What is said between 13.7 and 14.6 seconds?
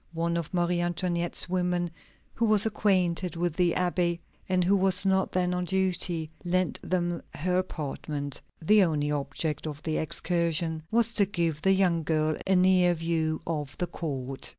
the court.